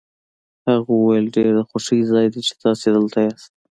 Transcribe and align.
هغه 0.67 0.91
وویل 0.97 1.25
ډېر 1.35 1.49
د 1.55 1.59
خوښۍ 1.69 2.01
ځای 2.11 2.25
دی 2.33 2.41
چې 2.47 2.53
تاسي 2.63 2.87
دلته 2.95 3.17
یاست. 3.25 3.51